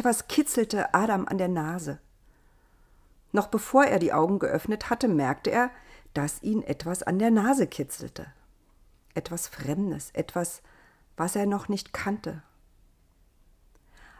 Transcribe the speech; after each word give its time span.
Etwas 0.00 0.28
kitzelte 0.28 0.94
Adam 0.94 1.28
an 1.28 1.36
der 1.36 1.48
Nase. 1.48 1.98
Noch 3.32 3.48
bevor 3.48 3.84
er 3.84 3.98
die 3.98 4.14
Augen 4.14 4.38
geöffnet 4.38 4.88
hatte, 4.88 5.08
merkte 5.08 5.50
er, 5.50 5.70
dass 6.14 6.42
ihn 6.42 6.62
etwas 6.62 7.02
an 7.02 7.18
der 7.18 7.30
Nase 7.30 7.66
kitzelte. 7.66 8.24
Etwas 9.12 9.46
Fremdes, 9.46 10.08
etwas, 10.14 10.62
was 11.18 11.36
er 11.36 11.44
noch 11.44 11.68
nicht 11.68 11.92
kannte. 11.92 12.42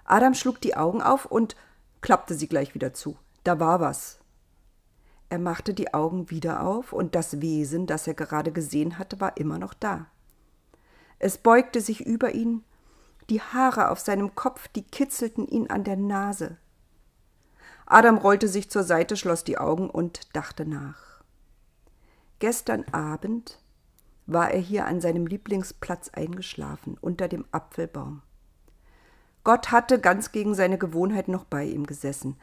Adam 0.05 0.35
schlug 0.35 0.61
die 0.61 0.77
Augen 0.77 1.01
auf 1.01 1.24
und 1.24 1.57
klappte 2.02 2.35
sie 2.35 2.47
gleich 2.47 2.74
wieder 2.74 2.93
zu. 2.93 3.16
Da 3.43 3.59
war 3.59 3.80
was. 3.80 4.19
Er 5.30 5.38
machte 5.38 5.73
die 5.73 5.95
Augen 5.95 6.29
wieder 6.29 6.62
auf, 6.62 6.93
und 6.93 7.15
das 7.15 7.41
Wesen, 7.41 7.87
das 7.87 8.07
er 8.07 8.12
gerade 8.12 8.52
gesehen 8.52 8.99
hatte, 8.99 9.19
war 9.19 9.38
immer 9.38 9.59
noch 9.59 9.73
da. 9.73 10.09
Es 11.19 11.38
beugte 11.38 11.80
sich 11.80 12.05
über 12.05 12.33
ihn, 12.33 12.65
die 13.30 13.41
Haare 13.41 13.91
auf 13.91 14.01
seinem 14.01 14.34
Kopf, 14.34 14.69
die 14.69 14.83
kitzelten 14.83 15.47
ihn 15.47 15.71
an 15.71 15.84
der 15.84 15.97
Nase. 15.97 16.59
Adam 17.87 18.19
rollte 18.19 18.48
sich 18.48 18.71
zur 18.71 18.83
Seite, 18.83 19.16
schloss 19.16 19.45
die 19.45 19.57
Augen 19.57 19.88
und 19.88 20.37
dachte 20.37 20.66
nach. 20.66 21.23
Gestern 22.41 22.85
Abend 22.93 23.61
war 24.27 24.51
er 24.51 24.61
hier 24.61 24.87
an 24.87 25.01
seinem 25.01 25.27
Lieblingsplatz 25.27 26.09
eingeschlafen, 26.11 26.97
unter 27.01 27.29
dem 27.29 27.45
Apfelbaum. 27.52 28.23
Gott 29.45 29.71
hatte 29.71 30.01
ganz 30.01 30.33
gegen 30.33 30.55
seine 30.55 30.79
Gewohnheit 30.79 31.29
noch 31.29 31.45
bei 31.45 31.65
ihm 31.65 31.87
gesessen. 31.87 32.37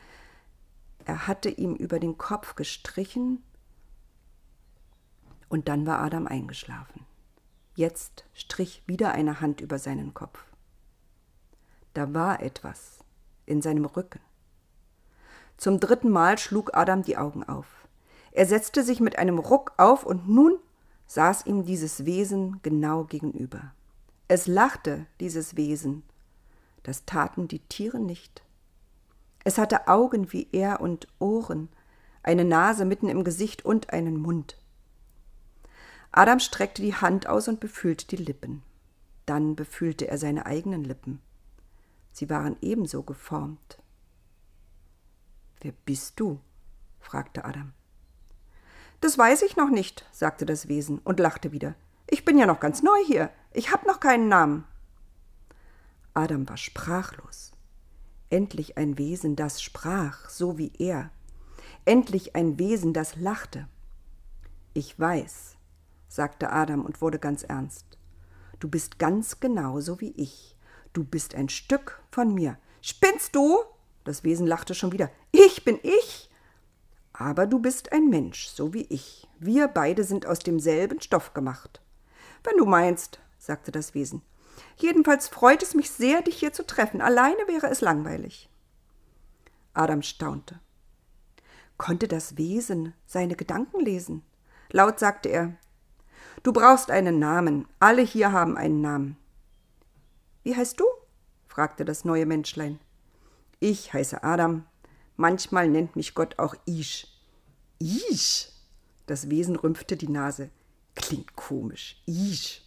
Er 1.06 1.28
hatte 1.28 1.50
ihm 1.50 1.75
über 1.75 2.00
den 2.00 2.17
Kopf 2.17 2.56
gestrichen 2.56 3.44
und 5.50 5.67
dann 5.67 5.86
war 5.86 6.00
Adam 6.00 6.28
eingeschlafen. 6.28 7.06
Jetzt 7.75 8.25
strich 8.34 8.84
wieder 8.88 9.12
eine 9.12 9.40
Hand 9.40 9.62
über 9.62 9.80
seinen 9.80 10.14
Kopf. 10.14 10.47
Da 11.98 12.14
war 12.14 12.44
etwas 12.44 13.00
in 13.48 13.64
seinem 13.64 13.86
Rücken. 13.86 14.20
Zum 15.58 15.80
dritten 15.80 16.12
Mal 16.12 16.38
schlug 16.38 16.76
Adam 16.76 17.02
die 17.02 17.17
Augen 17.17 17.44
auf. 17.44 17.88
Er 18.31 18.45
setzte 18.45 18.84
sich 18.84 19.00
mit 19.00 19.17
einem 19.17 19.40
Ruck 19.40 19.73
auf 19.78 20.06
und 20.06 20.30
nun 20.30 20.59
saß 21.08 21.48
ihm 21.48 21.66
dieses 21.66 22.06
Wesen 22.06 22.59
genau 22.62 23.06
gegenüber. 23.06 23.73
Es 24.28 24.45
lachte, 24.45 25.08
dieses 25.20 25.58
Wesen, 25.58 26.03
das 26.84 27.06
taten 27.06 27.48
die 27.48 27.62
Tiere 27.62 28.00
nicht. 28.00 28.44
Es 29.44 29.58
hatte 29.58 29.88
Augen 29.88 30.31
wie 30.31 30.48
er 30.52 30.81
und 30.81 31.08
Ohren, 31.18 31.68
eine 32.22 32.45
Nase 32.45 32.86
mitten 32.86 33.09
im 33.09 33.23
Gesicht 33.23 33.66
und 33.66 33.92
einen 33.92 34.18
Mund. 34.18 34.59
Adam 36.12 36.40
streckte 36.40 36.84
die 36.84 36.94
Hand 36.94 37.25
aus 37.25 37.48
und 37.48 37.59
befühlte 37.59 38.06
die 38.06 38.23
Lippen. 38.23 38.62
Dann 39.25 39.56
befühlte 39.56 40.08
er 40.08 40.20
seine 40.20 40.45
eigenen 40.45 40.84
Lippen. 40.84 41.23
Sie 42.18 42.32
waren 42.32 42.58
ebenso 42.62 43.04
geformt. 43.04 43.78
Wer 45.62 45.72
bist 45.86 46.20
du? 46.20 46.42
fragte 47.00 47.46
Adam. 47.46 47.74
Das 49.02 49.20
weiß 49.20 49.44
ich 49.44 49.56
noch 49.56 49.70
nicht, 49.70 50.04
sagte 50.12 50.48
das 50.48 50.68
Wesen 50.68 50.98
und 50.98 51.20
lachte 51.20 51.52
wieder. 51.52 51.76
Ich 52.08 52.26
bin 52.26 52.40
ja 52.40 52.48
noch 52.48 52.59
ganz 52.59 52.82
neu 52.82 52.98
hier. 53.06 53.30
Ich 53.54 53.72
hab 53.72 53.86
noch 53.86 54.00
keinen 54.00 54.30
Namen. 54.30 54.64
Adam 56.16 56.50
war 56.50 56.58
sprachlos. 56.58 57.52
Endlich 58.31 58.80
ein 58.80 58.98
Wesen, 58.98 59.36
das 59.36 59.62
sprach, 59.62 60.28
so 60.28 60.58
wie 60.58 60.72
er. 60.80 61.12
Endlich 61.86 62.36
ein 62.36 62.58
Wesen, 62.58 62.94
das 62.94 63.16
lachte. 63.16 63.68
Ich 64.74 65.00
weiß, 65.00 65.56
sagte 66.08 66.52
Adam 66.52 66.84
und 66.84 67.00
wurde 67.00 67.20
ganz 67.20 67.44
ernst. 67.44 68.00
Du 68.59 68.68
bist 68.68 68.97
ganz 68.97 69.40
genau 69.40 69.81
so 69.81 70.02
wie 70.02 70.14
ich. 70.14 70.56
Du 70.97 71.03
bist 71.03 71.35
ein 71.35 71.47
Stück 71.47 72.02
von 72.09 72.34
mir. 72.34 72.58
Spinnst 72.81 73.35
du? 73.35 73.59
Das 74.03 74.24
Wesen 74.24 74.47
lachte 74.47 74.74
schon 74.74 74.94
wieder. 74.94 75.12
Ich 75.31 75.63
bin 75.63 75.78
ich? 75.84 76.28
Aber 77.13 77.46
du 77.46 77.59
bist 77.59 77.91
ein 77.91 78.09
Mensch, 78.09 78.47
so 78.47 78.74
wie 78.74 78.88
ich. 78.90 79.28
Wir 79.38 79.68
beide 79.68 80.03
sind 80.03 80.25
aus 80.25 80.40
demselben 80.40 81.00
Stoff 81.00 81.35
gemacht. 81.35 81.84
Wenn 82.44 82.58
du 82.58 82.66
meinst, 82.66 83.19
sagte 83.38 83.72
das 83.72 83.94
Wesen. 83.94 84.24
Jedenfalls 84.78 85.28
freut 85.28 85.62
es 85.62 85.75
mich 85.75 85.91
sehr, 85.91 86.24
dich 86.24 86.40
hier 86.40 86.52
zu 86.52 86.66
treffen. 86.66 87.00
Alleine 87.00 87.47
wäre 87.47 87.68
es 87.68 87.81
langweilig. 87.81 88.50
Adam 89.75 90.02
staunte. 90.02 90.59
Konnte 91.78 92.08
das 92.08 92.38
Wesen 92.38 92.96
seine 93.06 93.35
Gedanken 93.35 93.81
lesen? 93.81 94.24
Laut 94.72 94.97
sagte 94.97 95.29
er 95.29 95.58
Du 96.41 96.52
brauchst 96.52 96.90
einen 96.90 97.19
Namen. 97.19 97.68
Alle 97.79 98.02
hier 98.02 98.31
haben 98.31 98.58
einen 98.58 98.81
Namen. 98.81 99.18
Wie 100.47 100.56
heißt 100.56 100.80
du? 100.80 100.85
fragte 101.46 101.84
das 101.84 102.06
neue 102.06 102.25
Menschlein. 102.25 102.80
Ich 103.59 103.91
heiße 103.91 104.24
Adam. 104.24 104.66
Manchmal 105.18 105.68
nennt 105.68 105.97
mich 105.97 106.16
Gott 106.16 106.40
auch 106.40 106.56
Isch. 106.66 107.06
Isch? 107.80 108.47
Das 109.08 109.30
Wesen 109.30 109.58
rümpfte 109.58 109.97
die 109.97 110.08
Nase. 110.08 110.50
Klingt 110.96 111.35
komisch. 111.35 112.02
Isch. 112.06 112.62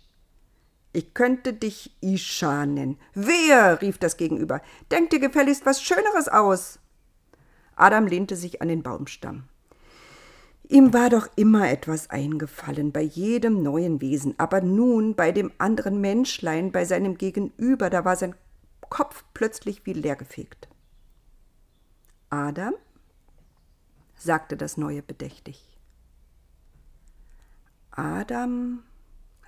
Ich 0.93 1.15
könnte 1.15 1.55
dich 1.55 1.97
Isha 2.03 2.67
nennen. 2.67 2.99
Wer? 3.15 3.81
rief 3.81 3.97
das 3.97 4.19
Gegenüber. 4.19 4.61
Denk 4.91 5.09
dir 5.09 5.19
gefälligst 5.19 5.65
was 5.65 5.83
Schöneres 5.83 6.29
aus. 6.29 6.81
Adam 7.77 8.07
lehnte 8.07 8.37
sich 8.37 8.61
an 8.61 8.69
den 8.69 8.83
Baumstamm. 8.83 9.49
Ihm 10.71 10.95
war 10.95 11.11
doch 11.11 11.29
immer 11.35 11.69
etwas 11.69 12.11
eingefallen 12.11 12.93
bei 12.93 13.01
jedem 13.01 13.61
neuen 13.61 14.01
Wesen, 14.01 14.39
aber 14.39 14.61
nun 14.61 15.17
bei 15.17 15.33
dem 15.33 15.51
anderen 15.59 16.01
Menschlein, 16.01 16.71
bei 16.71 16.85
seinem 16.85 17.19
Gegenüber, 17.19 17.91
da 17.91 18.05
war 18.05 18.15
sein 18.15 18.37
Kopf 18.89 19.25
plötzlich 19.35 19.85
wie 19.85 19.95
leergefegt. 19.95 20.69
Adam? 22.29 22.75
sagte 24.15 24.57
das 24.57 24.77
Neue 24.77 25.03
bedächtig. 25.03 25.77
Adam, 27.91 28.85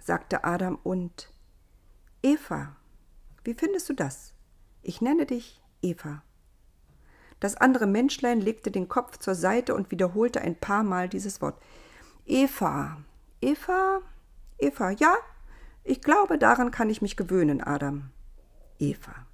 sagte 0.00 0.43
Adam 0.43 0.77
und 0.82 1.32
Eva, 2.25 2.75
wie 3.44 3.55
findest 3.55 3.88
du 3.88 3.93
das? 3.93 4.34
Ich 4.82 5.00
nenne 5.00 5.27
dich 5.27 5.62
Eva. 5.82 6.25
Das 7.42 7.56
andere 7.56 7.88
Menschlein 7.88 8.41
legte 8.41 8.70
den 8.70 8.88
Kopf 8.88 9.19
zur 9.19 9.34
Seite 9.34 9.75
und 9.75 9.91
wiederholte 9.91 10.41
ein 10.41 10.54
paar 10.54 10.84
Mal 10.84 11.08
dieses 11.08 11.42
Wort. 11.42 11.60
Eva, 12.25 12.98
Eva, 13.41 14.00
Eva, 14.58 14.91
ja, 14.91 15.12
ich 15.82 16.02
glaube, 16.02 16.38
daran 16.38 16.70
kann 16.70 16.88
ich 16.88 17.02
mich 17.02 17.16
gewöhnen, 17.16 17.60
Adam. 17.60 18.10
Eva. 18.78 19.26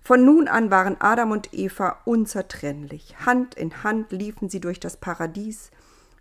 Von 0.00 0.24
nun 0.24 0.46
an 0.46 0.70
waren 0.70 0.96
Adam 1.00 1.32
und 1.32 1.52
Eva 1.52 2.02
unzertrennlich. 2.04 3.16
Hand 3.26 3.56
in 3.56 3.82
Hand 3.82 4.12
liefen 4.12 4.48
sie 4.48 4.60
durch 4.60 4.78
das 4.78 4.96
Paradies, 4.96 5.72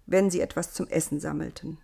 wenn 0.08 0.32
sie 0.32 0.42
etwas 0.42 0.74
zum 0.74 0.88
Essen 0.88 1.20
sammelten. 1.20 1.78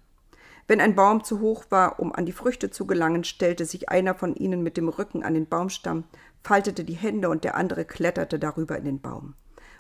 Wenn 0.68 0.82
ein 0.82 0.96
Baum 0.96 1.24
zu 1.24 1.42
hoch 1.42 1.66
war, 1.70 2.00
um 2.00 2.14
an 2.14 2.26
die 2.26 2.32
Früchte 2.32 2.72
zu 2.72 2.88
gelangen, 2.88 3.24
stellte 3.24 3.66
sich 3.66 3.90
einer 3.90 4.16
von 4.16 4.36
ihnen 4.36 4.64
mit 4.64 4.78
dem 4.78 4.90
Rücken 4.90 5.24
an 5.24 5.36
den 5.36 5.48
Baumstamm, 5.48 6.06
faltete 6.42 6.84
die 6.84 6.94
Hände 6.94 7.30
und 7.30 7.44
der 7.44 7.56
andere 7.56 7.86
kletterte 7.86 8.40
darüber 8.40 8.78
in 8.78 8.86
den 8.86 9.00
Baum. 9.00 9.36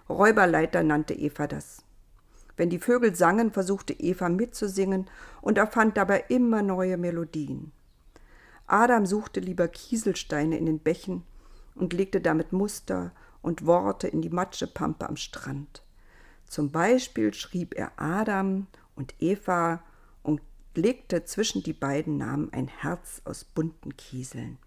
Räuberleiter 0.08 0.84
nannte 0.84 1.16
Eva 1.16 1.48
das. 1.48 1.84
Wenn 2.56 2.70
die 2.70 2.80
Vögel 2.80 3.16
sangen, 3.16 3.52
versuchte 3.52 3.94
Eva 3.94 4.30
mitzusingen 4.30 5.10
und 5.42 5.58
erfand 5.58 5.98
dabei 5.98 6.24
immer 6.30 6.62
neue 6.62 6.98
Melodien. 6.98 7.72
Adam 8.68 9.06
suchte 9.06 9.40
lieber 9.40 9.68
Kieselsteine 9.68 10.58
in 10.58 10.68
den 10.68 10.80
Bächen 10.80 11.24
und 11.74 11.94
legte 11.94 12.22
damit 12.22 12.54
Muster 12.54 13.12
und 13.42 13.66
Worte 13.66 14.08
in 14.08 14.22
die 14.22 14.30
Matschepampe 14.30 15.08
am 15.08 15.18
Strand. 15.18 15.84
Zum 16.48 16.72
Beispiel 16.72 17.34
schrieb 17.34 17.76
er 17.76 17.92
Adam 17.98 18.68
und 18.96 19.16
Eva 19.20 19.84
legte 20.78 21.26
zwischen 21.26 21.64
die 21.64 21.74
beiden 21.74 22.18
Namen 22.18 22.52
ein 22.54 22.68
Herz 22.68 23.22
aus 23.26 23.44
bunten 23.44 23.96
Kieseln. 23.98 24.58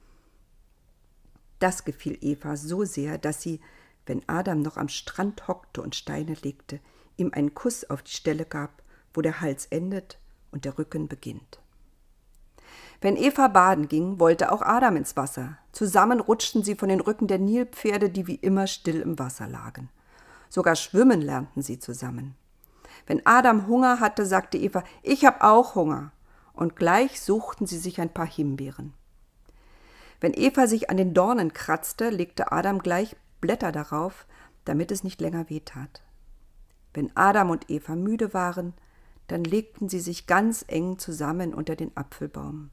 Das 1.58 1.84
gefiel 1.84 2.18
Eva 2.20 2.56
so 2.56 2.84
sehr, 2.84 3.18
dass 3.18 3.42
sie, 3.42 3.60
wenn 4.06 4.22
Adam 4.28 4.62
noch 4.62 4.76
am 4.76 4.88
Strand 4.88 5.48
hockte 5.48 5.82
und 5.82 5.96
Steine 5.96 6.34
legte, 6.42 6.80
ihm 7.16 7.32
einen 7.32 7.54
Kuss 7.54 7.88
auf 7.88 8.02
die 8.02 8.12
Stelle 8.12 8.44
gab, 8.44 8.82
wo 9.12 9.20
der 9.20 9.40
Hals 9.40 9.66
endet 9.66 10.18
und 10.52 10.64
der 10.64 10.78
Rücken 10.78 11.08
beginnt. 11.08 11.60
Wenn 13.00 13.16
Eva 13.16 13.48
baden 13.48 13.88
ging, 13.88 14.18
wollte 14.18 14.50
auch 14.50 14.62
Adam 14.62 14.96
ins 14.96 15.16
Wasser. 15.16 15.58
Zusammen 15.72 16.20
rutschten 16.20 16.64
sie 16.64 16.74
von 16.74 16.88
den 16.88 17.00
Rücken 17.00 17.28
der 17.28 17.38
Nilpferde, 17.38 18.10
die 18.10 18.26
wie 18.26 18.34
immer 18.34 18.66
still 18.66 19.00
im 19.00 19.18
Wasser 19.18 19.46
lagen. 19.46 19.88
Sogar 20.48 20.74
schwimmen 20.74 21.20
lernten 21.20 21.62
sie 21.62 21.78
zusammen. 21.78 22.34
Wenn 23.08 23.26
Adam 23.26 23.66
Hunger 23.66 23.98
hatte, 23.98 24.24
sagte 24.24 24.58
Eva, 24.58 24.84
ich 25.02 25.24
hab 25.24 25.42
auch 25.42 25.74
Hunger. 25.74 26.12
Und 26.52 26.76
gleich 26.76 27.20
suchten 27.20 27.66
sie 27.66 27.78
sich 27.78 28.00
ein 28.00 28.12
paar 28.12 28.26
Himbeeren. 28.26 28.94
Wenn 30.20 30.34
Eva 30.34 30.68
sich 30.68 30.90
an 30.90 30.96
den 30.96 31.14
Dornen 31.14 31.52
kratzte, 31.52 32.10
legte 32.10 32.52
Adam 32.52 32.78
gleich 32.80 33.16
Blätter 33.40 33.72
darauf, 33.72 34.26
damit 34.64 34.92
es 34.92 35.02
nicht 35.02 35.20
länger 35.20 35.48
wehtat. 35.50 36.02
Wenn 36.94 37.10
Adam 37.16 37.50
und 37.50 37.70
Eva 37.70 37.96
müde 37.96 38.34
waren, 38.34 38.74
dann 39.26 39.42
legten 39.42 39.88
sie 39.88 40.00
sich 40.00 40.26
ganz 40.26 40.64
eng 40.68 40.98
zusammen 40.98 41.54
unter 41.54 41.76
den 41.76 41.96
Apfelbaum. 41.96 42.70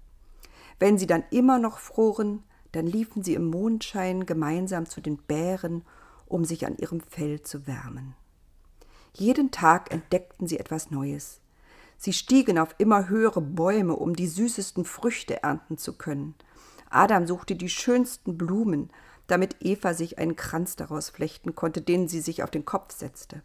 Wenn 0.79 0.97
sie 0.97 1.07
dann 1.07 1.23
immer 1.31 1.59
noch 1.59 1.79
froren, 1.79 2.43
Dann 2.75 2.87
liefen 2.87 3.23
sie 3.23 3.35
im 3.35 3.45
Mondschein 3.45 4.25
gemeinsam 4.25 4.85
zu 4.85 4.99
den 4.99 5.15
Bären, 5.15 5.85
um 6.25 6.43
sich 6.43 6.65
an 6.65 6.75
ihrem 6.75 6.99
Fell 6.99 7.41
zu 7.41 7.67
wärmen. 7.67 8.15
Jeden 9.17 9.51
Tag 9.51 9.93
entdeckten 9.93 10.45
sie 10.45 10.59
etwas 10.59 10.91
Neues. 10.91 11.39
Sie 11.97 12.11
stiegen 12.11 12.59
auf 12.59 12.75
immer 12.79 13.07
höhere 13.07 13.39
Bäume, 13.39 13.95
um 13.95 14.13
die 14.13 14.27
süßesten 14.27 14.83
Früchte 14.83 15.41
ernten 15.41 15.77
zu 15.77 15.93
können. 15.97 16.35
Adam 16.89 17.25
suchte 17.25 17.55
die 17.55 17.69
schönsten 17.69 18.37
Blumen, 18.37 18.91
damit 19.27 19.55
Eva 19.61 19.93
sich 19.93 20.19
einen 20.19 20.35
Kranz 20.35 20.75
daraus 20.75 21.09
flechten 21.09 21.55
konnte, 21.55 21.81
den 21.81 22.09
sie 22.09 22.19
sich 22.19 22.43
auf 22.43 22.51
den 22.51 22.65
Kopf 22.65 22.93
setzte. 22.93 23.41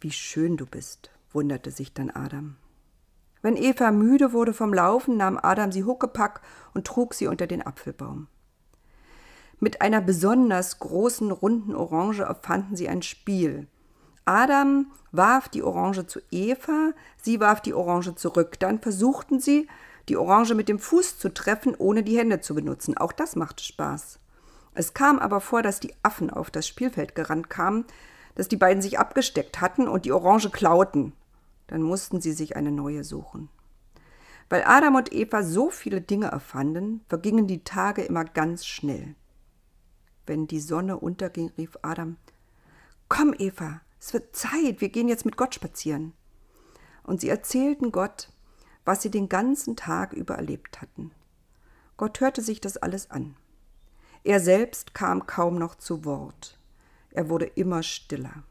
Wie 0.00 0.10
schön 0.10 0.56
du 0.56 0.66
bist, 0.66 1.10
wunderte 1.32 1.70
sich 1.70 1.94
dann 1.94 2.10
Adam. 2.10 2.56
Wenn 3.42 3.56
Eva 3.56 3.92
müde 3.92 4.32
wurde 4.32 4.52
vom 4.52 4.74
Laufen, 4.74 5.16
nahm 5.16 5.38
Adam 5.40 5.70
sie 5.70 5.84
huckepack 5.84 6.42
und 6.74 6.84
trug 6.84 7.14
sie 7.14 7.28
unter 7.28 7.46
den 7.46 7.64
Apfelbaum. 7.64 8.26
Mit 9.60 9.82
einer 9.82 10.00
besonders 10.00 10.80
großen, 10.80 11.30
runden 11.30 11.76
Orange 11.76 12.22
erfanden 12.22 12.74
sie 12.74 12.88
ein 12.88 13.02
Spiel. 13.02 13.68
Adam 14.28 14.92
warf 15.10 15.48
die 15.48 15.62
Orange 15.62 16.06
zu 16.06 16.20
Eva, 16.30 16.92
sie 17.16 17.40
warf 17.40 17.62
die 17.62 17.72
Orange 17.72 18.14
zurück. 18.14 18.60
Dann 18.60 18.78
versuchten 18.78 19.40
sie, 19.40 19.66
die 20.10 20.18
Orange 20.18 20.54
mit 20.54 20.68
dem 20.68 20.78
Fuß 20.78 21.18
zu 21.18 21.32
treffen, 21.32 21.74
ohne 21.74 22.02
die 22.02 22.18
Hände 22.18 22.42
zu 22.42 22.54
benutzen. 22.54 22.98
Auch 22.98 23.12
das 23.12 23.36
machte 23.36 23.64
Spaß. 23.64 24.18
Es 24.74 24.92
kam 24.92 25.18
aber 25.18 25.40
vor, 25.40 25.62
dass 25.62 25.80
die 25.80 25.94
Affen 26.02 26.28
auf 26.28 26.50
das 26.50 26.68
Spielfeld 26.68 27.14
gerannt 27.14 27.48
kamen, 27.48 27.86
dass 28.34 28.48
die 28.48 28.58
beiden 28.58 28.82
sich 28.82 28.98
abgesteckt 28.98 29.62
hatten 29.62 29.88
und 29.88 30.04
die 30.04 30.12
Orange 30.12 30.50
klauten. 30.50 31.14
Dann 31.66 31.80
mussten 31.80 32.20
sie 32.20 32.32
sich 32.32 32.54
eine 32.54 32.70
neue 32.70 33.04
suchen. 33.04 33.48
Weil 34.50 34.62
Adam 34.66 34.96
und 34.96 35.10
Eva 35.10 35.42
so 35.42 35.70
viele 35.70 36.02
Dinge 36.02 36.26
erfanden, 36.26 37.00
vergingen 37.08 37.46
die 37.46 37.64
Tage 37.64 38.02
immer 38.02 38.26
ganz 38.26 38.66
schnell. 38.66 39.14
Wenn 40.26 40.46
die 40.46 40.60
Sonne 40.60 40.98
unterging, 40.98 41.50
rief 41.56 41.78
Adam 41.80 42.18
Komm, 43.08 43.34
Eva, 43.38 43.80
es 44.00 44.12
wird 44.12 44.34
Zeit, 44.34 44.80
wir 44.80 44.88
gehen 44.88 45.08
jetzt 45.08 45.24
mit 45.24 45.36
Gott 45.36 45.54
spazieren. 45.54 46.12
Und 47.02 47.20
sie 47.20 47.28
erzählten 47.28 47.90
Gott, 47.92 48.30
was 48.84 49.02
sie 49.02 49.10
den 49.10 49.28
ganzen 49.28 49.76
Tag 49.76 50.12
über 50.12 50.36
erlebt 50.36 50.80
hatten. 50.80 51.12
Gott 51.96 52.20
hörte 52.20 52.42
sich 52.42 52.60
das 52.60 52.76
alles 52.76 53.10
an. 53.10 53.36
Er 54.24 54.40
selbst 54.40 54.94
kam 54.94 55.26
kaum 55.26 55.58
noch 55.58 55.74
zu 55.74 56.04
Wort. 56.04 56.58
Er 57.10 57.28
wurde 57.28 57.46
immer 57.46 57.82
stiller. 57.82 58.44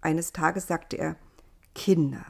Eines 0.00 0.32
Tages 0.32 0.66
sagte 0.66 0.96
er 0.96 1.16
Kinder. 1.74 2.24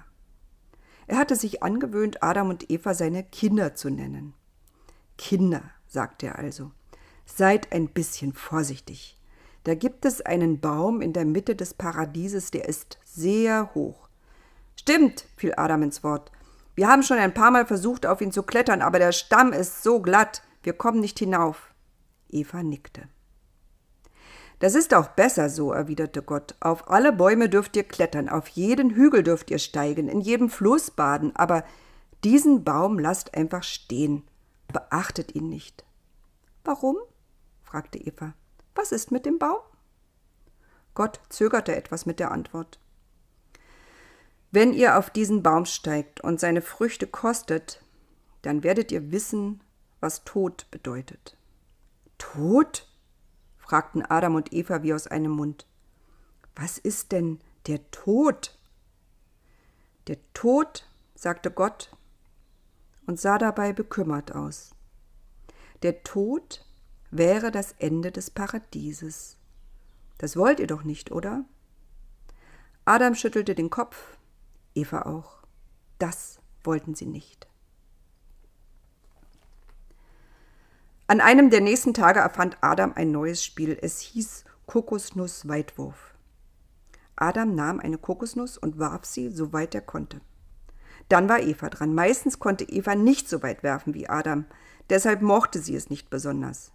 Er 1.07 1.19
hatte 1.19 1.37
sich 1.37 1.63
angewöhnt, 1.63 2.23
Adam 2.23 2.49
und 2.49 2.71
Eva 2.71 2.95
seine 2.95 3.25
Kinder 3.25 3.75
zu 3.75 3.91
nennen. 3.91 4.35
Kinder, 5.19 5.63
sagte 5.87 6.27
er 6.27 6.39
also, 6.39 6.73
seid 7.27 7.73
ein 7.73 7.89
bisschen 7.89 8.33
vorsichtig. 8.33 9.17
Da 9.65 9.75
gibt 9.75 10.05
es 10.05 10.21
einen 10.21 10.61
Baum 10.61 11.01
in 11.01 11.13
der 11.13 11.25
Mitte 11.25 11.57
des 11.57 11.75
Paradieses, 11.75 12.51
der 12.51 12.69
ist 12.69 12.99
sehr 13.05 13.75
hoch. 13.75 14.09
Stimmt, 14.77 15.25
fiel 15.37 15.55
Adam 15.57 15.83
ins 15.83 16.05
Wort. 16.05 16.31
Wir 16.75 16.89
haben 16.89 17.03
schon 17.03 17.19
ein 17.19 17.35
paar 17.35 17.51
Mal 17.51 17.67
versucht, 17.67 18.05
auf 18.05 18.21
ihn 18.21 18.33
zu 18.33 18.43
klettern, 18.43 18.83
aber 18.83 18.99
der 18.99 19.13
Stamm 19.13 19.53
ist 19.53 19.83
so 19.83 20.01
glatt, 20.01 20.43
wir 20.63 20.75
kommen 20.75 21.01
nicht 21.01 21.19
hinauf. 21.19 21.73
Eva 22.29 22.63
nickte. 22.63 23.09
Das 24.59 24.75
ist 24.75 24.95
auch 24.95 25.09
besser 25.09 25.49
so, 25.49 25.73
erwiderte 25.73 26.23
Gott. 26.23 26.55
Auf 26.61 26.91
alle 26.91 27.13
Bäume 27.13 27.49
dürft 27.49 27.77
ihr 27.77 27.85
klettern, 27.85 28.29
auf 28.29 28.49
jeden 28.49 28.91
Hügel 28.91 29.23
dürft 29.23 29.51
ihr 29.51 29.59
steigen, 29.59 30.09
in 30.09 30.21
jedem 30.21 30.51
Fluss 30.51 30.91
baden, 30.91 31.35
aber 31.37 31.65
diesen 32.23 32.65
Baum 32.65 32.99
lasst 32.99 33.35
einfach 33.35 33.63
stehen. 33.63 34.25
Beachtet 34.73 35.35
ihn 35.35 35.49
nicht. 35.49 35.85
Warum? 36.65 36.97
fragte 37.63 37.99
Eva. 37.99 38.35
Was 38.75 38.93
ist 38.93 39.11
mit 39.11 39.27
dem 39.27 39.39
Baum? 39.39 39.61
Gott 40.95 41.21
zögerte 41.29 41.75
etwas 41.75 42.07
mit 42.07 42.21
der 42.21 42.31
Antwort. 42.31 42.79
Wenn 44.51 44.73
ihr 44.73 44.99
auf 44.99 45.11
diesen 45.11 45.43
Baum 45.43 45.65
steigt 45.65 46.21
und 46.21 46.39
seine 46.39 46.63
Früchte 46.63 47.07
kostet, 47.07 47.83
dann 48.43 48.63
werdet 48.63 48.93
ihr 48.93 49.11
wissen, 49.11 49.61
was 50.01 50.25
Tod 50.25 50.71
bedeutet. 50.71 51.37
Tod? 52.19 52.89
fragten 53.59 54.03
Adam 54.03 54.35
und 54.35 54.53
Eva 54.53 54.83
wie 54.83 54.95
aus 54.95 55.07
einem 55.07 55.33
Mund. 55.33 55.67
Was 56.55 56.79
ist 56.79 57.11
denn 57.13 57.41
der 57.67 57.91
Tod? 57.91 58.57
Der 60.07 60.19
Tod, 60.35 60.87
sagte 61.15 61.51
Gott 61.51 61.91
und 63.07 63.19
sah 63.19 63.39
dabei 63.39 63.73
bekümmert 63.73 64.35
aus. 64.35 64.75
Der 65.83 66.03
Tod 66.03 66.65
wäre 67.17 67.51
das 67.51 67.75
Ende 67.79 68.11
des 68.11 68.31
Paradieses. 68.31 69.37
Das 70.19 70.37
wollt 70.37 70.61
ihr 70.61 70.67
doch 70.67 70.85
nicht, 70.85 71.13
oder? 71.13 71.45
Adam 72.85 73.15
schüttelte 73.15 73.55
den 73.55 73.71
Kopf 73.71 74.19
Eva 74.75 75.03
auch. 75.03 75.39
Das 75.99 76.39
wollten 76.65 76.95
sie 76.95 77.07
nicht. 77.07 77.47
An 81.07 81.21
einem 81.21 81.51
der 81.51 81.61
nächsten 81.61 81.95
Tage 81.95 82.21
erfand 82.21 82.59
Adam 82.61 82.93
ein 82.95 83.13
neues 83.13 83.45
Spiel. 83.45 83.79
Es 83.81 84.01
hieß 84.01 84.45
Kokosnuss-Weitwurf. 84.67 86.15
Adam 87.17 87.55
nahm 87.55 87.79
eine 87.79 87.99
Kokosnuss 87.99 88.59
und 88.59 88.79
warf 88.79 89.05
sie, 89.05 89.31
so 89.31 89.53
weit 89.53 89.75
er 89.75 89.83
konnte. 89.83 90.21
Dann 91.09 91.29
war 91.29 91.41
Eva 91.41 91.69
dran. 91.69 91.95
Meistens 91.95 92.39
konnte 92.39 92.65
Eva 92.65 92.97
nicht 92.97 93.29
so 93.29 93.43
weit 93.43 93.63
werfen 93.63 93.95
wie 93.95 94.09
Adam, 94.09 94.47
deshalb 94.91 95.23
mochte 95.23 95.61
sie 95.61 95.77
es 95.77 95.91
nicht 95.91 96.11
besonders. 96.11 96.74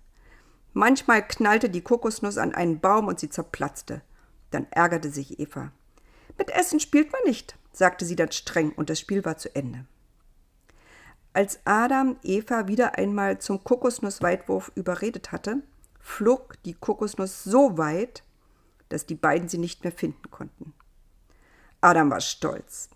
Manchmal 0.74 1.28
knallte 1.28 1.70
die 1.70 1.82
Kokosnuss 1.82 2.38
an 2.38 2.54
einen 2.54 2.80
Baum 2.80 3.08
und 3.08 3.20
sie 3.20 3.30
zerplatzte. 3.30 4.02
Dann 4.52 4.68
ärgerte 4.72 5.10
sich 5.10 5.40
Eva. 5.40 5.72
Mit 6.38 6.52
Essen 6.52 6.80
spielt 6.80 7.12
man 7.12 7.22
nicht, 7.26 7.58
sagte 7.74 8.06
sie 8.06 8.16
dann 8.16 8.32
streng, 8.32 8.72
und 8.72 8.90
das 8.90 9.00
Spiel 9.00 9.26
war 9.26 9.38
zu 9.38 9.54
Ende. 9.56 9.86
Als 11.34 11.60
Adam 11.66 12.18
Eva 12.24 12.68
wieder 12.68 12.98
einmal 12.98 13.40
zum 13.40 13.64
Kokosnussweitwurf 13.64 14.72
überredet 14.76 15.32
hatte, 15.32 15.62
flog 16.00 16.56
die 16.64 16.74
Kokosnuss 16.74 17.44
so 17.44 17.78
weit, 17.78 18.24
dass 18.90 19.06
die 19.06 19.16
beiden 19.16 19.48
sie 19.48 19.60
nicht 19.60 19.84
mehr 19.84 19.94
finden 19.94 20.32
konnten. 20.32 20.74
Adam 21.82 22.10
war 22.10 22.22
stolz. 22.22 22.90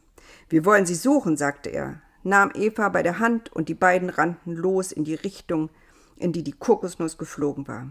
Wir 0.49 0.65
wollen 0.65 0.85
sie 0.85 0.95
suchen, 0.95 1.37
sagte 1.37 1.69
er, 1.69 2.01
nahm 2.23 2.51
Eva 2.55 2.89
bei 2.89 3.03
der 3.03 3.19
Hand 3.19 3.51
und 3.53 3.69
die 3.69 3.75
beiden 3.75 4.09
rannten 4.09 4.53
los 4.53 4.91
in 4.91 5.03
die 5.03 5.15
Richtung, 5.15 5.69
in 6.17 6.31
die 6.31 6.43
die 6.43 6.53
Kokosnuss 6.53 7.17
geflogen 7.17 7.67
war. 7.67 7.89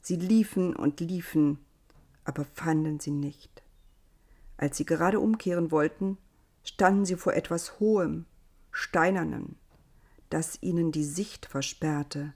Sie 0.00 0.16
liefen 0.16 0.74
und 0.74 1.00
liefen, 1.00 1.58
aber 2.24 2.44
fanden 2.44 3.00
sie 3.00 3.10
nicht. 3.10 3.62
Als 4.56 4.76
sie 4.76 4.84
gerade 4.84 5.20
umkehren 5.20 5.70
wollten, 5.70 6.18
standen 6.62 7.04
sie 7.04 7.16
vor 7.16 7.34
etwas 7.34 7.78
Hohem, 7.78 8.26
Steinernem, 8.70 9.56
das 10.30 10.58
ihnen 10.62 10.92
die 10.92 11.04
Sicht 11.04 11.46
versperrte. 11.46 12.34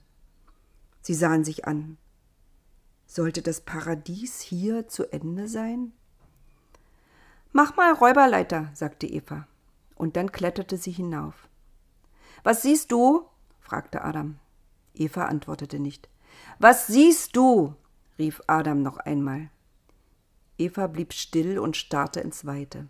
Sie 1.01 1.13
sahen 1.13 1.43
sich 1.43 1.65
an. 1.65 1.97
Sollte 3.05 3.41
das 3.41 3.61
Paradies 3.61 4.39
hier 4.39 4.87
zu 4.87 5.11
Ende 5.11 5.47
sein? 5.47 5.93
Mach 7.51 7.75
mal 7.75 7.93
Räuberleiter, 7.93 8.69
sagte 8.73 9.07
Eva, 9.07 9.47
und 9.95 10.15
dann 10.15 10.31
kletterte 10.31 10.77
sie 10.77 10.91
hinauf. 10.91 11.49
Was 12.43 12.61
siehst 12.61 12.91
du? 12.91 13.27
fragte 13.59 14.03
Adam. 14.03 14.39
Eva 14.93 15.25
antwortete 15.25 15.79
nicht. 15.79 16.09
Was 16.59 16.87
siehst 16.87 17.35
du? 17.35 17.75
rief 18.17 18.41
Adam 18.47 18.81
noch 18.81 18.97
einmal. 18.97 19.49
Eva 20.57 20.87
blieb 20.87 21.13
still 21.13 21.57
und 21.59 21.75
starrte 21.75 22.19
ins 22.19 22.45
Weite. 22.45 22.87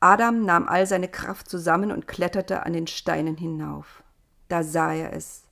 Adam 0.00 0.44
nahm 0.44 0.68
all 0.68 0.86
seine 0.86 1.08
Kraft 1.08 1.48
zusammen 1.48 1.90
und 1.90 2.06
kletterte 2.06 2.64
an 2.64 2.72
den 2.72 2.86
Steinen 2.86 3.36
hinauf. 3.36 4.04
Da 4.48 4.62
sah 4.62 4.92
er 4.92 5.12
es. 5.12 5.44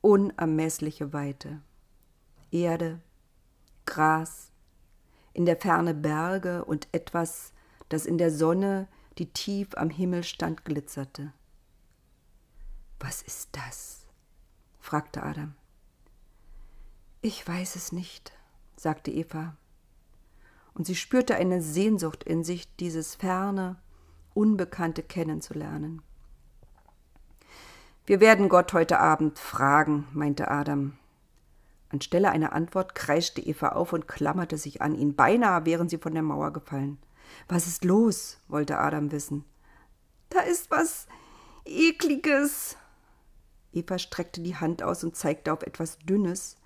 Unermessliche 0.00 1.12
Weite. 1.12 1.60
Erde, 2.50 3.00
Gras, 3.86 4.50
in 5.32 5.46
der 5.46 5.56
Ferne 5.56 5.94
Berge 5.94 6.64
und 6.64 6.88
etwas, 6.92 7.52
das 7.88 8.06
in 8.06 8.18
der 8.18 8.30
Sonne, 8.30 8.88
die 9.18 9.32
tief 9.32 9.68
am 9.76 9.90
Himmel 9.90 10.24
stand, 10.24 10.64
glitzerte. 10.64 11.32
Was 13.00 13.22
ist 13.22 13.50
das? 13.52 13.97
Fragte 14.88 15.22
Adam. 15.22 15.54
Ich 17.20 17.46
weiß 17.46 17.76
es 17.76 17.92
nicht, 17.92 18.32
sagte 18.76 19.10
Eva 19.10 19.54
und 20.72 20.86
sie 20.86 20.94
spürte 20.94 21.34
eine 21.34 21.60
Sehnsucht 21.60 22.24
in 22.24 22.42
sich, 22.42 22.74
dieses 22.76 23.16
ferne, 23.16 23.76
Unbekannte 24.32 25.02
kennenzulernen. 25.02 26.00
Wir 28.06 28.20
werden 28.20 28.48
Gott 28.48 28.72
heute 28.72 28.98
Abend 28.98 29.38
fragen, 29.38 30.06
meinte 30.14 30.48
Adam. 30.48 30.96
Anstelle 31.90 32.30
einer 32.30 32.54
Antwort 32.54 32.94
kreischte 32.94 33.42
Eva 33.42 33.70
auf 33.70 33.92
und 33.92 34.08
klammerte 34.08 34.56
sich 34.56 34.80
an 34.80 34.94
ihn. 34.94 35.14
Beinahe 35.14 35.66
wären 35.66 35.90
sie 35.90 35.98
von 35.98 36.14
der 36.14 36.22
Mauer 36.22 36.52
gefallen. 36.52 36.96
Was 37.46 37.66
ist 37.66 37.84
los? 37.84 38.38
wollte 38.48 38.78
Adam 38.78 39.12
wissen. 39.12 39.44
Da 40.30 40.40
ist 40.40 40.70
was 40.70 41.08
Ekliges. 41.66 42.78
Eva 43.72 43.98
streckte 43.98 44.40
die 44.40 44.56
Hand 44.56 44.82
aus 44.82 45.04
und 45.04 45.16
zeigte 45.16 45.52
auf 45.52 45.62
etwas 45.62 45.98
Dünnes, 45.98 46.56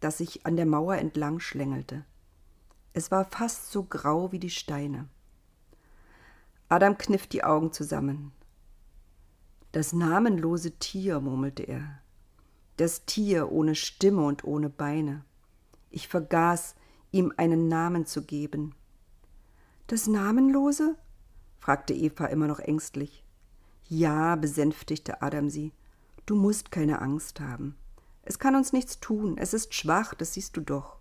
das 0.00 0.18
sich 0.18 0.46
an 0.46 0.56
der 0.56 0.66
Mauer 0.66 0.96
entlang 0.96 1.40
schlängelte. 1.40 2.04
Es 2.92 3.10
war 3.10 3.24
fast 3.24 3.70
so 3.70 3.84
grau 3.84 4.32
wie 4.32 4.38
die 4.38 4.50
Steine. 4.50 5.08
Adam 6.68 6.98
kniff 6.98 7.26
die 7.26 7.44
Augen 7.44 7.72
zusammen. 7.72 8.32
Das 9.72 9.92
namenlose 9.92 10.72
Tier, 10.78 11.20
murmelte 11.20 11.62
er. 11.62 12.00
Das 12.76 13.04
Tier 13.04 13.52
ohne 13.52 13.74
Stimme 13.74 14.24
und 14.24 14.44
ohne 14.44 14.70
Beine. 14.70 15.24
Ich 15.90 16.08
vergaß, 16.08 16.74
ihm 17.10 17.32
einen 17.36 17.68
Namen 17.68 18.06
zu 18.06 18.22
geben. 18.22 18.74
Das 19.86 20.06
Namenlose? 20.06 20.96
fragte 21.58 21.94
Eva 21.94 22.26
immer 22.26 22.46
noch 22.46 22.58
ängstlich. 22.58 23.24
Ja, 23.88 24.36
besänftigte 24.36 25.22
Adam 25.22 25.48
sie. 25.48 25.72
Du 26.26 26.34
musst 26.34 26.72
keine 26.72 27.00
Angst 27.00 27.40
haben. 27.40 27.76
Es 28.22 28.40
kann 28.40 28.56
uns 28.56 28.72
nichts 28.72 28.98
tun. 28.98 29.38
Es 29.38 29.54
ist 29.54 29.72
schwach, 29.74 30.12
das 30.14 30.34
siehst 30.34 30.56
du 30.56 30.60
doch. 30.60 30.96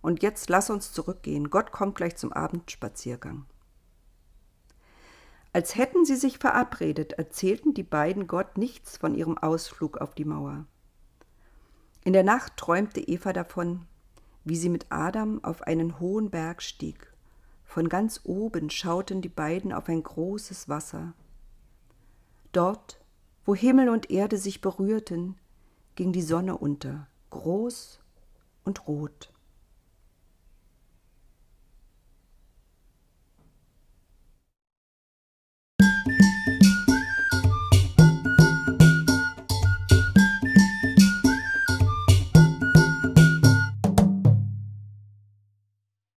Und 0.00 0.22
jetzt 0.22 0.48
lass 0.48 0.70
uns 0.70 0.92
zurückgehen. 0.92 1.50
Gott 1.50 1.70
kommt 1.70 1.96
gleich 1.96 2.16
zum 2.16 2.32
Abendspaziergang. 2.32 3.44
Als 5.52 5.76
hätten 5.76 6.04
sie 6.04 6.16
sich 6.16 6.38
verabredet, 6.38 7.14
erzählten 7.14 7.74
die 7.74 7.82
beiden 7.82 8.26
Gott 8.26 8.56
nichts 8.56 8.96
von 8.96 9.14
ihrem 9.14 9.36
Ausflug 9.36 9.98
auf 9.98 10.14
die 10.14 10.24
Mauer. 10.24 10.64
In 12.04 12.12
der 12.14 12.22
Nacht 12.22 12.56
träumte 12.56 13.00
Eva 13.00 13.32
davon, 13.32 13.86
wie 14.44 14.56
sie 14.56 14.68
mit 14.70 14.86
Adam 14.88 15.44
auf 15.44 15.62
einen 15.62 16.00
hohen 16.00 16.30
Berg 16.30 16.62
stieg. 16.62 17.12
Von 17.64 17.90
ganz 17.90 18.20
oben 18.24 18.70
schauten 18.70 19.20
die 19.20 19.28
beiden 19.28 19.72
auf 19.74 19.88
ein 19.88 20.02
großes 20.02 20.68
Wasser. 20.70 21.12
Dort, 22.52 22.97
wo 23.48 23.54
Himmel 23.54 23.88
und 23.88 24.10
Erde 24.10 24.36
sich 24.36 24.60
berührten, 24.60 25.34
ging 25.94 26.12
die 26.12 26.20
Sonne 26.20 26.58
unter, 26.58 27.06
groß 27.30 27.98
und 28.64 28.86
rot. 28.86 29.32